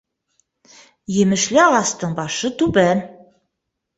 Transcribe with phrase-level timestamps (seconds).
[1.23, 3.03] Емешле ағастың башы түбән.